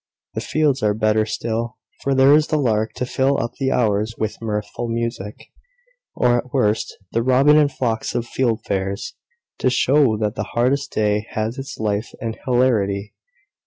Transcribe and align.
The 0.33 0.41
fields 0.41 0.81
are 0.81 0.95
better 0.95 1.27
still; 1.27 1.77
for 2.01 2.15
there 2.15 2.33
is 2.33 2.47
the 2.47 2.57
lark 2.57 2.93
to 2.93 3.05
fill 3.05 3.37
up 3.39 3.53
the 3.59 3.71
hours 3.71 4.15
with 4.17 4.41
mirthful 4.41 4.87
music; 4.87 5.51
or, 6.15 6.39
at 6.39 6.51
worst, 6.51 6.97
the 7.11 7.21
robin 7.21 7.55
and 7.55 7.71
flocks 7.71 8.15
of 8.15 8.25
fieldfares, 8.25 9.13
to 9.59 9.69
show 9.69 10.17
that 10.17 10.33
the 10.33 10.53
hardest 10.57 10.91
day 10.91 11.27
has 11.33 11.59
its 11.59 11.77
life 11.77 12.15
and 12.19 12.35
hilarity. 12.45 13.13